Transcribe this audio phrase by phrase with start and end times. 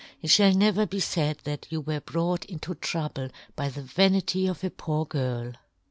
[0.19, 4.63] it ftiall never be" faid that you were brought into" trouble by the vanity of
[4.63, 5.53] a poor" girl.'